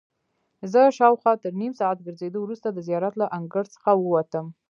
زه 0.71 0.81
شاوخوا 0.97 1.33
تر 1.43 1.51
نیم 1.61 1.73
ساعت 1.79 1.97
ګرځېدو 2.05 2.39
وروسته 2.43 2.67
د 2.71 2.77
زیارت 2.87 3.13
له 3.21 3.25
انګړ 3.37 3.63
څخه 3.75 3.89
ووتم. 3.97 4.45